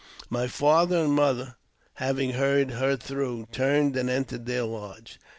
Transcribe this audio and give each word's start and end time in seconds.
|l 0.23 0.27
My 0.31 0.47
father 0.47 0.97
and 0.97 1.11
mother, 1.13 1.57
having 1.93 2.31
heard 2.31 2.71
her 2.71 2.97
through, 2.97 3.47
turned 3.51 3.95
and 3.95 4.09
entered 4.09 4.47
their 4.47 4.63
lodge. 4.63 5.19